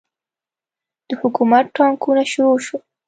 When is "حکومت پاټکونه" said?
1.21-2.23